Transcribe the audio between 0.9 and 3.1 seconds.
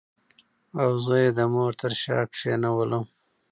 زه یې د مور تر شا کېنولم.